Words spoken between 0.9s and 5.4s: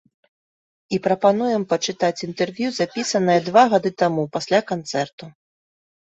І прапануем пачытаць інтэрв'ю запісанае два гады таму, пасля канцэрту.